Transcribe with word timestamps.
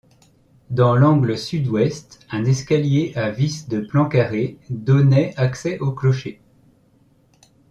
Dans 0.71 0.95
l’angle 0.95 1.37
sud-ouest, 1.37 2.25
un 2.31 2.43
escalier 2.45 3.13
à 3.15 3.29
vis 3.29 3.67
de 3.69 3.81
plan 3.81 4.07
carré 4.09 4.57
donnait 4.71 5.35
accès 5.37 5.77
au 5.77 5.91
clocher. 5.91 6.41